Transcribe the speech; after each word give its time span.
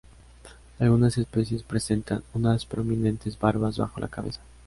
Algunas 0.79 1.19
especies 1.19 1.61
presentan 1.61 2.23
unas 2.33 2.65
prominentes 2.65 3.37
barbas 3.37 3.77
bajo 3.77 3.99
la 3.99 4.07
cabeza. 4.07 4.41